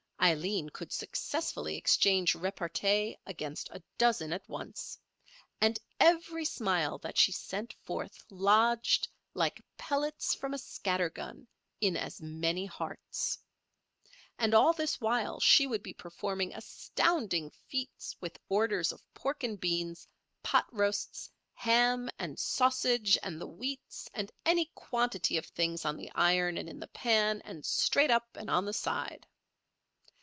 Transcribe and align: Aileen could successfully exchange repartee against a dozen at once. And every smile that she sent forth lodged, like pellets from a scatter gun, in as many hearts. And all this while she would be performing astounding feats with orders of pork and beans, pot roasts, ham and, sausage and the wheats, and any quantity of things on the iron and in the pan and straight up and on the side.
Aileen 0.23 0.69
could 0.69 0.93
successfully 0.93 1.75
exchange 1.77 2.35
repartee 2.35 3.17
against 3.25 3.69
a 3.71 3.81
dozen 3.97 4.31
at 4.31 4.47
once. 4.47 4.99
And 5.59 5.79
every 5.99 6.45
smile 6.45 6.99
that 6.99 7.17
she 7.17 7.31
sent 7.31 7.73
forth 7.81 8.23
lodged, 8.29 9.07
like 9.33 9.63
pellets 9.79 10.35
from 10.35 10.53
a 10.53 10.59
scatter 10.59 11.09
gun, 11.09 11.47
in 11.81 11.97
as 11.97 12.21
many 12.21 12.67
hearts. 12.67 13.39
And 14.37 14.53
all 14.53 14.73
this 14.73 15.01
while 15.01 15.39
she 15.39 15.65
would 15.65 15.81
be 15.81 15.91
performing 15.95 16.53
astounding 16.53 17.49
feats 17.67 18.15
with 18.21 18.37
orders 18.47 18.91
of 18.91 19.01
pork 19.15 19.43
and 19.43 19.59
beans, 19.59 20.07
pot 20.43 20.67
roasts, 20.71 21.31
ham 21.55 22.11
and, 22.19 22.37
sausage 22.37 23.17
and 23.23 23.41
the 23.41 23.47
wheats, 23.49 24.07
and 24.13 24.31
any 24.45 24.65
quantity 24.75 25.35
of 25.37 25.47
things 25.47 25.83
on 25.83 25.97
the 25.97 26.11
iron 26.13 26.59
and 26.59 26.69
in 26.69 26.79
the 26.79 26.87
pan 26.89 27.41
and 27.43 27.65
straight 27.65 28.11
up 28.11 28.37
and 28.37 28.51
on 28.51 28.65
the 28.65 28.71
side. 28.73 29.25